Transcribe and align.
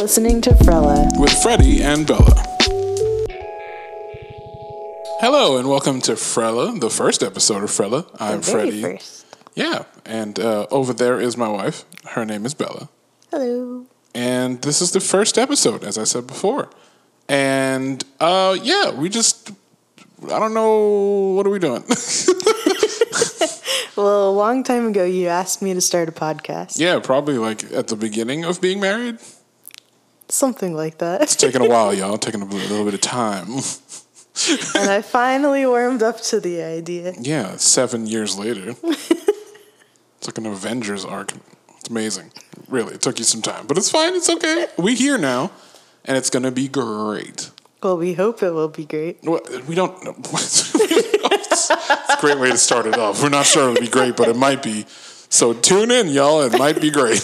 listening 0.00 0.40
to 0.42 0.50
Frella. 0.50 1.08
with 1.18 1.32
Freddie 1.42 1.82
and 1.82 2.06
Bella. 2.06 2.34
Hello 5.20 5.56
and 5.56 5.68
welcome 5.68 6.00
to 6.02 6.12
Frella, 6.12 6.78
the 6.78 6.90
first 6.90 7.22
episode 7.22 7.62
of 7.64 7.70
Frella. 7.70 8.06
I'm 8.20 8.40
The 8.40 8.46
very 8.46 8.70
Freddie. 8.70 8.82
first. 8.82 9.26
Yeah, 9.54 9.84
and 10.04 10.38
uh, 10.38 10.66
over 10.70 10.92
there 10.92 11.18
is 11.20 11.36
my 11.36 11.48
wife. 11.48 11.84
Her 12.10 12.24
name 12.24 12.44
is 12.44 12.52
Bella. 12.54 12.88
Hello. 13.30 13.86
And 14.14 14.60
this 14.62 14.82
is 14.82 14.92
the 14.92 15.00
first 15.00 15.38
episode, 15.38 15.82
as 15.84 15.96
I 15.98 16.04
said 16.04 16.26
before. 16.26 16.68
And 17.28 18.04
uh, 18.20 18.56
yeah, 18.62 18.90
we 18.94 19.08
just, 19.08 19.50
I 20.24 20.38
don't 20.38 20.54
know, 20.54 21.32
what 21.36 21.46
are 21.46 21.50
we 21.50 21.58
doing? 21.58 21.84
Well, 23.96 24.28
a 24.28 24.30
long 24.30 24.62
time 24.62 24.88
ago, 24.88 25.06
you 25.06 25.28
asked 25.28 25.62
me 25.62 25.72
to 25.72 25.80
start 25.80 26.06
a 26.10 26.12
podcast. 26.12 26.78
yeah, 26.78 26.98
probably 27.00 27.38
like 27.38 27.64
at 27.72 27.88
the 27.88 27.96
beginning 27.96 28.44
of 28.44 28.60
being 28.60 28.78
married. 28.78 29.16
Something 30.28 30.74
like 30.74 30.98
that. 30.98 31.22
It's 31.22 31.36
taking 31.36 31.62
a 31.62 31.68
while, 31.68 31.94
y'all. 31.94 32.18
Taking 32.26 32.42
a 32.42 32.46
little 32.46 32.84
bit 32.84 32.94
of 32.94 33.00
time. 33.00 33.46
and 34.74 34.90
I 34.90 35.00
finally 35.04 35.64
warmed 35.66 36.02
up 36.02 36.20
to 36.22 36.40
the 36.40 36.62
idea. 36.62 37.14
Yeah, 37.20 37.56
seven 37.56 38.06
years 38.06 38.36
later. 38.38 38.74
it's 38.82 40.26
like 40.26 40.38
an 40.38 40.46
Avengers 40.46 41.04
arc. 41.04 41.32
It's 41.78 41.88
amazing. 41.88 42.32
Really, 42.68 42.94
it 42.94 43.02
took 43.02 43.18
you 43.18 43.24
some 43.24 43.42
time, 43.42 43.66
but 43.68 43.78
it's 43.78 43.90
fine. 43.90 44.14
It's 44.14 44.28
okay. 44.28 44.66
We 44.76 44.96
here 44.96 45.16
now, 45.18 45.52
and 46.04 46.16
it's 46.16 46.30
gonna 46.30 46.50
be 46.50 46.66
great. 46.66 47.50
Well, 47.82 47.96
we 47.96 48.14
hope 48.14 48.42
it 48.42 48.50
will 48.50 48.68
be 48.68 48.84
great. 48.84 49.18
Well, 49.22 49.40
We 49.68 49.76
don't. 49.76 49.96
it's 50.32 51.70
a 51.70 52.16
great 52.20 52.38
way 52.38 52.50
to 52.50 52.58
start 52.58 52.86
it 52.86 52.98
off. 52.98 53.22
We're 53.22 53.28
not 53.28 53.46
sure 53.46 53.70
it'll 53.70 53.80
be 53.80 53.86
great, 53.88 54.16
but 54.16 54.26
it 54.28 54.36
might 54.36 54.62
be. 54.62 54.86
So 55.28 55.52
tune 55.52 55.92
in, 55.92 56.08
y'all. 56.08 56.42
It 56.42 56.58
might 56.58 56.80
be 56.80 56.90
great. 56.90 57.22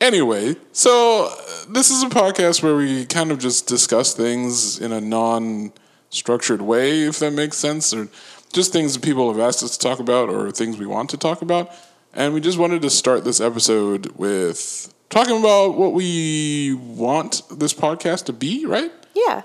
anyway, 0.00 0.54
so 0.72 1.32
this 1.68 1.90
is 1.90 2.02
a 2.02 2.08
podcast 2.08 2.62
where 2.62 2.76
we 2.76 3.06
kind 3.06 3.30
of 3.30 3.38
just 3.38 3.66
discuss 3.66 4.14
things 4.14 4.78
in 4.80 4.92
a 4.92 5.00
non-structured 5.00 6.62
way, 6.62 7.02
if 7.02 7.18
that 7.18 7.32
makes 7.32 7.56
sense, 7.56 7.92
or 7.92 8.08
just 8.52 8.72
things 8.72 8.94
that 8.94 9.02
people 9.02 9.30
have 9.32 9.40
asked 9.40 9.62
us 9.62 9.76
to 9.76 9.78
talk 9.78 9.98
about, 9.98 10.28
or 10.28 10.50
things 10.50 10.78
we 10.78 10.86
want 10.86 11.10
to 11.10 11.16
talk 11.16 11.42
about. 11.42 11.70
And 12.14 12.32
we 12.32 12.40
just 12.40 12.58
wanted 12.58 12.82
to 12.82 12.90
start 12.90 13.24
this 13.24 13.40
episode 13.40 14.06
with 14.16 14.92
talking 15.10 15.38
about 15.38 15.76
what 15.76 15.92
we 15.92 16.74
want 16.74 17.42
this 17.50 17.74
podcast 17.74 18.24
to 18.26 18.32
be, 18.32 18.64
right? 18.64 18.90
Yeah. 19.14 19.42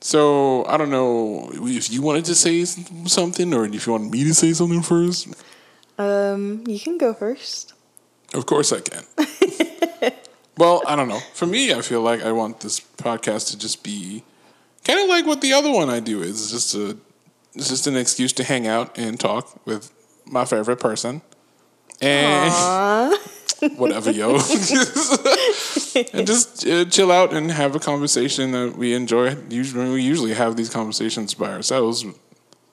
So 0.00 0.64
I 0.66 0.76
don't 0.76 0.90
know 0.90 1.50
if 1.52 1.90
you 1.90 2.02
wanted 2.02 2.26
to 2.26 2.34
say 2.34 2.64
something, 2.64 3.52
or 3.52 3.66
if 3.66 3.86
you 3.86 3.92
want 3.92 4.10
me 4.10 4.24
to 4.24 4.34
say 4.34 4.52
something 4.52 4.82
first. 4.82 5.28
Um, 5.98 6.64
you 6.66 6.78
can 6.78 6.98
go 6.98 7.14
first. 7.14 7.72
Of 8.34 8.46
course 8.46 8.72
I 8.72 8.80
can. 8.80 9.04
well, 10.58 10.82
I 10.86 10.96
don't 10.96 11.08
know. 11.08 11.20
For 11.34 11.46
me, 11.46 11.72
I 11.72 11.82
feel 11.82 12.00
like 12.02 12.22
I 12.22 12.32
want 12.32 12.60
this 12.60 12.80
podcast 12.80 13.50
to 13.50 13.58
just 13.58 13.82
be 13.82 14.24
kind 14.84 15.00
of 15.00 15.08
like 15.08 15.26
what 15.26 15.40
the 15.40 15.52
other 15.52 15.70
one 15.70 15.90
I 15.90 16.00
do 16.00 16.22
is. 16.22 16.40
It's 16.40 16.50
just 16.50 16.74
a, 16.74 16.96
it's 17.54 17.68
just 17.68 17.86
an 17.86 17.96
excuse 17.96 18.32
to 18.34 18.44
hang 18.44 18.66
out 18.66 18.96
and 18.98 19.18
talk 19.18 19.60
with 19.66 19.92
my 20.24 20.44
favorite 20.44 20.80
person, 20.80 21.22
and 22.00 23.16
whatever, 23.76 24.10
yo, 24.10 24.34
and 26.12 26.26
just 26.26 26.66
uh, 26.66 26.84
chill 26.86 27.10
out 27.12 27.32
and 27.32 27.50
have 27.50 27.74
a 27.74 27.78
conversation 27.78 28.52
that 28.52 28.76
we 28.76 28.94
enjoy. 28.94 29.36
Usually, 29.48 29.90
we 29.90 30.02
usually 30.02 30.34
have 30.34 30.56
these 30.56 30.68
conversations 30.70 31.34
by 31.34 31.52
ourselves. 31.52 32.04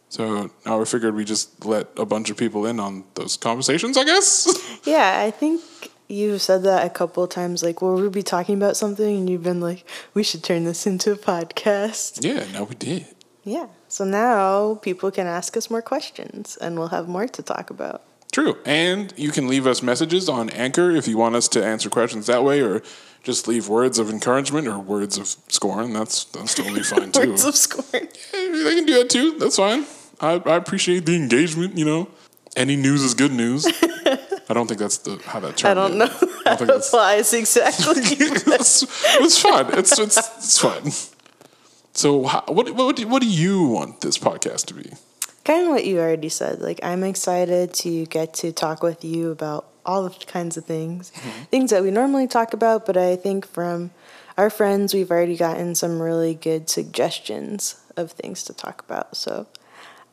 So 0.09 0.52
now 0.66 0.78
we 0.78 0.86
figured 0.86 1.16
we 1.16 1.25
just 1.25 1.66
let 1.66 1.88
a 1.97 2.06
bunch 2.06 2.30
of 2.30 2.38
people 2.38 2.68
in 2.68 2.80
on 2.80 3.03
those 3.16 3.36
conversations. 3.36 3.97
I 3.97 4.03
guess. 4.03 4.47
Yeah, 4.86 5.22
I 5.25 5.31
think 5.31 5.62
you've 6.08 6.42
said 6.42 6.64
that 6.64 6.86
a 6.86 6.90
couple 6.90 7.23
of 7.23 7.30
times. 7.30 7.64
Like, 7.64 7.82
well, 7.82 7.96
we'll 7.96 8.09
be 8.09 8.23
talking 8.23 8.56
about 8.56 8.78
something, 8.78 9.18
and 9.18 9.30
you've 9.30 9.44
been 9.44 9.62
like, 9.62 9.86
we 10.14 10.24
should 10.24 10.44
turn 10.44 10.64
this 10.64 10.86
into 10.86 11.12
a 11.12 11.16
podcast. 11.16 12.24
yeah, 12.24 12.46
now 12.52 12.64
we 12.64 12.75
did. 12.75 13.08
Yeah. 13.44 13.68
So 13.88 14.06
now 14.06 14.75
people 14.75 15.12
can 15.12 15.28
ask 15.28 15.56
us 15.58 15.69
more 15.69 15.81
questions, 15.81 16.58
and 16.62 16.78
we'll 16.78 16.88
have 16.90 17.08
more 17.08 17.28
to 17.28 17.41
talk 17.41 17.69
about. 17.69 18.03
True. 18.31 18.58
And 18.66 19.14
you 19.16 19.30
can 19.31 19.47
leave 19.47 19.68
us 19.68 19.84
messages 19.84 20.28
on 20.28 20.50
Anchor 20.50 20.90
if 20.90 21.08
you 21.08 21.18
want 21.18 21.36
us 21.36 21.47
to 21.50 21.64
answer 21.64 21.88
questions 21.90 22.25
that 22.25 22.44
way 22.44 22.62
or 22.62 22.81
just 23.22 23.47
leave 23.47 23.70
words 23.70 24.00
of 24.00 24.09
encouragement 24.09 24.68
or 24.68 24.80
words 24.80 25.20
of 25.20 25.28
scorn. 25.28 25.94
That's 25.94 26.25
that's 26.25 26.56
totally 26.56 26.81
fine 26.84 27.12
too. 27.12 27.30
Words 27.30 27.46
of 27.46 27.56
scorn. 27.56 28.08
Yeah, 28.34 28.64
they 28.64 28.75
can 28.75 28.85
do 28.85 28.94
that 28.96 29.09
too. 29.12 29.38
That's 29.38 29.58
fine. 29.58 29.85
I, 30.20 30.41
I 30.46 30.56
appreciate 30.56 31.06
the 31.06 31.16
engagement, 31.16 31.78
you 31.78 31.85
know. 31.85 32.09
Any 32.56 32.75
news 32.75 33.03
is 33.03 33.14
good 33.14 33.31
news. 33.31 33.66
I 34.53 34.59
don't 34.59 34.68
think 34.68 34.80
that's 34.80 35.00
the 35.00 35.19
how 35.25 35.40
that 35.40 35.58
term 35.58 35.72
I 35.72 35.74
don't 35.74 35.97
know 35.97 36.09
I 36.46 36.56
don't 36.56 36.69
applies 36.69 37.34
exactly. 37.41 37.94
it's, 37.97 38.84
it's 39.19 39.40
fun. 39.41 39.78
It's, 39.80 39.97
it's 39.97 40.18
it's 40.18 40.59
fun. 40.59 40.91
So 41.94 42.25
how, 42.25 42.44
what 42.47 42.69
what 42.75 42.96
do, 42.96 43.08
what 43.08 43.22
do 43.22 43.28
you 43.28 43.68
want 43.68 44.02
this 44.02 44.18
podcast 44.18 44.66
to 44.68 44.74
be? 44.75 44.91
kind 45.44 45.66
of 45.66 45.69
what 45.69 45.86
you 45.86 46.00
already 46.00 46.30
said. 46.30 46.62
Like, 46.62 46.80
I'm 46.84 47.03
excited 47.03 47.74
to 47.75 48.06
get 48.06 48.34
to 48.36 48.52
talk 48.52 48.84
with 48.84 49.03
you 49.03 49.31
about 49.31 49.68
all 49.86 50.09
kinds 50.09 50.58
of 50.58 50.66
things, 50.66 51.12
mm-hmm. 51.12 51.44
things 51.44 51.72
that 51.72 51.84
we 51.84 51.91
normally 51.91 52.28
talk 52.28 52.53
about, 52.53 52.85
but 52.85 52.96
I 52.96 53.16
think 53.16 53.46
from 53.46 53.91
our 54.38 54.50
friends, 54.50 54.94
we've 54.94 55.12
already 55.12 55.35
gotten 55.35 55.75
some 55.75 56.02
really 56.02 56.34
good 56.34 56.70
suggestions 56.70 57.81
of 57.97 58.12
things 58.12 58.44
to 58.46 58.53
talk 58.53 58.81
about. 58.81 59.16
So 59.18 59.47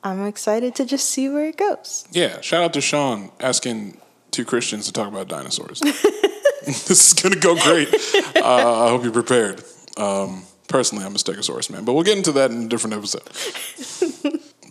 I'm 0.03 0.27
excited 0.27 0.75
to 0.77 0.85
just 0.85 1.09
see 1.09 1.29
where 1.29 1.47
it 1.47 1.57
goes. 1.57 2.07
Yeah, 2.11 2.41
shout 2.41 2.65
out 2.65 2.73
to 2.75 2.81
Sean 2.81 3.31
asking 3.39 4.01
two 4.31 4.45
Christians 4.45 4.87
to 4.87 4.93
talk 4.93 5.09
about 5.09 5.29
dinosaurs. 5.29 5.81
this 6.65 6.91
is 6.91 7.15
gonna 7.15 7.37
go 7.37 7.55
great. 7.57 7.89
Uh, 8.37 8.85
I 8.87 8.89
hope 8.91 9.03
you're 9.03 9.13
prepared. 9.13 9.63
Um, 9.97 10.45
personally, 10.69 11.05
I'm 11.05 11.15
a 11.15 11.19
Stegosaurus 11.19 11.71
man, 11.71 11.85
but 11.85 11.93
we'll 11.95 12.05
get 12.05 12.17
into 12.17 12.33
that 12.33 12.51
in 12.51 12.65
a 12.65 12.69
different 12.69 12.95
episode. 12.97 13.23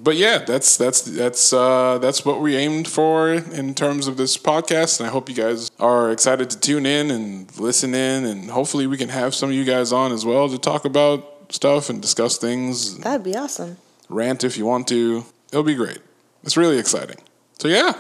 but 0.02 0.16
yeah, 0.16 0.40
that's 0.40 0.78
that's 0.78 1.02
that's 1.02 1.52
uh, 1.54 1.98
that's 2.00 2.26
what 2.26 2.42
we 2.42 2.56
aimed 2.56 2.88
for 2.88 3.32
in 3.34 3.74
terms 3.76 4.08
of 4.08 4.18
this 4.18 4.38
podcast, 4.38 5.00
and 5.00 5.08
I 5.08 5.12
hope 5.12 5.30
you 5.30 5.36
guys 5.36 5.70
are 5.80 6.12
excited 6.12 6.50
to 6.52 6.60
tune 6.60 6.86
in 6.86 7.12
and 7.12 7.56
listen 7.60 7.94
in, 7.94 8.26
and 8.26 8.50
hopefully 8.50 8.88
we 8.88 8.98
can 8.98 9.10
have 9.10 9.36
some 9.36 9.50
of 9.50 9.56
you 9.56 9.66
guys 9.66 9.92
on 9.92 10.12
as 10.12 10.26
well 10.26 10.50
to 10.50 10.58
talk 10.58 10.86
about 10.86 11.52
stuff 11.54 11.90
and 11.90 12.02
discuss 12.02 12.38
things 12.38 12.98
That'd 13.00 13.24
be 13.24 13.36
awesome. 13.36 13.78
rant 14.08 14.44
if 14.44 14.58
you 14.58 14.66
want 14.66 14.88
to. 14.90 15.26
It'll 15.52 15.64
be 15.64 15.76
great. 15.76 16.00
It's 16.44 16.56
really 16.56 16.78
exciting. 16.78 17.18
So 17.60 17.68
yeah. 17.68 17.94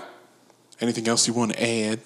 Anything 0.81 1.07
else 1.07 1.27
you 1.27 1.33
want 1.33 1.53
to 1.53 1.63
add? 1.63 1.99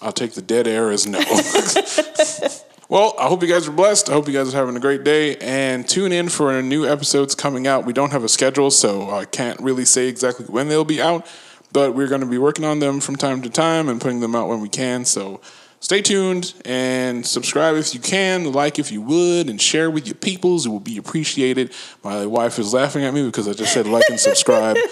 I'll 0.00 0.12
take 0.12 0.32
the 0.32 0.42
dead 0.42 0.66
air 0.66 0.90
as 0.90 1.06
no. 1.06 1.18
well, 2.88 3.14
I 3.18 3.26
hope 3.26 3.42
you 3.42 3.48
guys 3.48 3.66
are 3.66 3.72
blessed. 3.72 4.08
I 4.08 4.12
hope 4.12 4.28
you 4.28 4.32
guys 4.32 4.54
are 4.54 4.56
having 4.56 4.76
a 4.76 4.80
great 4.80 5.02
day 5.02 5.36
and 5.36 5.88
tune 5.88 6.12
in 6.12 6.28
for 6.28 6.62
new 6.62 6.86
episodes 6.86 7.34
coming 7.34 7.66
out. 7.66 7.84
We 7.84 7.92
don't 7.92 8.12
have 8.12 8.22
a 8.22 8.28
schedule, 8.28 8.70
so 8.70 9.10
I 9.10 9.24
can't 9.24 9.58
really 9.60 9.84
say 9.84 10.06
exactly 10.08 10.46
when 10.46 10.68
they'll 10.68 10.84
be 10.84 11.02
out, 11.02 11.26
but 11.72 11.94
we're 11.94 12.06
going 12.06 12.20
to 12.20 12.28
be 12.28 12.38
working 12.38 12.64
on 12.64 12.78
them 12.78 13.00
from 13.00 13.16
time 13.16 13.42
to 13.42 13.50
time 13.50 13.88
and 13.88 14.00
putting 14.00 14.20
them 14.20 14.36
out 14.36 14.48
when 14.48 14.60
we 14.60 14.68
can. 14.68 15.04
So 15.04 15.40
stay 15.80 16.00
tuned 16.00 16.54
and 16.64 17.26
subscribe 17.26 17.74
if 17.74 17.92
you 17.94 18.00
can, 18.00 18.52
like 18.52 18.78
if 18.78 18.92
you 18.92 19.02
would, 19.02 19.50
and 19.50 19.60
share 19.60 19.90
with 19.90 20.06
your 20.06 20.14
peoples. 20.14 20.64
It 20.64 20.68
will 20.68 20.78
be 20.78 20.96
appreciated. 20.96 21.74
My 22.04 22.24
wife 22.24 22.60
is 22.60 22.72
laughing 22.72 23.02
at 23.02 23.12
me 23.12 23.26
because 23.26 23.48
I 23.48 23.52
just 23.52 23.72
said 23.72 23.88
like 23.88 24.04
and 24.08 24.20
subscribe. 24.20 24.76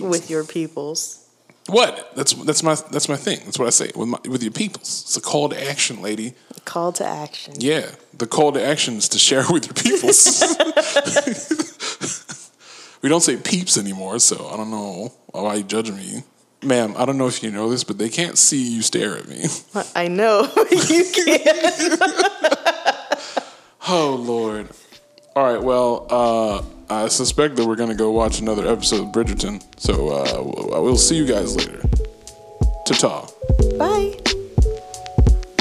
With 0.00 0.30
your 0.30 0.44
peoples. 0.44 1.24
What? 1.68 2.12
That's 2.16 2.32
that's 2.32 2.62
my 2.62 2.76
that's 2.90 3.08
my 3.08 3.16
thing. 3.16 3.40
That's 3.44 3.58
what 3.58 3.66
I 3.66 3.70
say 3.70 3.90
with 3.94 4.08
my, 4.08 4.18
with 4.28 4.42
your 4.42 4.52
peoples. 4.52 5.02
It's 5.02 5.16
a 5.16 5.20
call 5.20 5.50
to 5.50 5.70
action, 5.70 6.00
lady. 6.00 6.34
Call 6.64 6.92
to 6.92 7.04
action. 7.04 7.54
Yeah, 7.58 7.90
the 8.16 8.26
call 8.26 8.52
to 8.52 8.64
action 8.64 8.96
is 8.96 9.08
to 9.10 9.18
share 9.18 9.44
with 9.50 9.66
your 9.66 9.74
peoples. 9.74 10.42
we 13.02 13.08
don't 13.08 13.20
say 13.20 13.36
peeps 13.36 13.76
anymore, 13.76 14.18
so 14.18 14.48
I 14.52 14.56
don't 14.56 14.70
know 14.70 15.12
why 15.32 15.56
you 15.56 15.62
judging 15.62 15.96
me, 15.96 16.22
ma'am. 16.62 16.94
I 16.96 17.04
don't 17.04 17.18
know 17.18 17.26
if 17.26 17.42
you 17.42 17.50
know 17.50 17.68
this, 17.68 17.84
but 17.84 17.98
they 17.98 18.08
can't 18.08 18.38
see 18.38 18.74
you 18.74 18.82
stare 18.82 19.18
at 19.18 19.28
me. 19.28 19.44
I 19.94 20.08
know. 20.08 20.50
you 20.88 21.04
can't. 21.12 22.00
Oh 23.90 24.16
Lord. 24.16 24.68
All 25.34 25.50
right. 25.50 25.62
Well, 25.62 26.06
uh, 26.10 26.62
I 26.90 27.08
suspect 27.08 27.56
that 27.56 27.66
we're 27.66 27.76
gonna 27.76 27.94
go 27.94 28.10
watch 28.10 28.40
another 28.40 28.66
episode 28.66 29.02
of 29.02 29.12
Bridgerton. 29.12 29.62
So 29.78 30.08
uh, 30.08 30.42
we'll 30.42 30.82
we'll 30.82 30.96
see 30.96 31.16
you 31.16 31.26
guys 31.26 31.54
later. 31.56 31.80
Ta 32.86 32.94
ta. 32.94 33.28
Bye. 33.78 34.14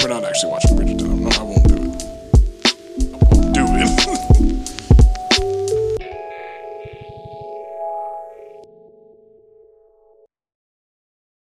We're 0.02 0.10
not 0.10 0.24
actually 0.24 0.52
watching. 0.52 1.17